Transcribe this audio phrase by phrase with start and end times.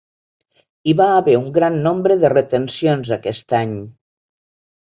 [0.91, 3.77] Hi va haver un gran nombre de retencions aquest any.